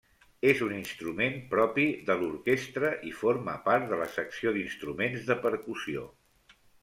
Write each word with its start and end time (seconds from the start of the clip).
És 0.51 0.61
un 0.67 0.71
instrument 0.75 1.35
propi 1.51 1.85
de 2.07 2.15
l'orquestra 2.21 2.89
i 3.11 3.13
forma 3.19 3.55
part 3.69 3.87
de 3.93 4.01
la 4.01 4.09
secció 4.15 4.57
d'instruments 4.57 5.27
de 5.31 5.41
percussió. 5.45 6.09